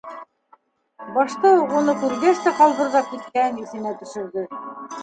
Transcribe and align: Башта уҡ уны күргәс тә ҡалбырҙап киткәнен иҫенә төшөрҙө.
Башта 1.17 1.51
уҡ 1.59 1.77
уны 1.81 1.95
күргәс 2.05 2.43
тә 2.47 2.57
ҡалбырҙап 2.63 3.13
киткәнен 3.15 3.65
иҫенә 3.67 3.95
төшөрҙө. 4.03 4.51